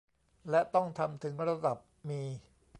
[0.49, 1.77] และต้องทำถึงระดับ
[2.09, 2.21] มี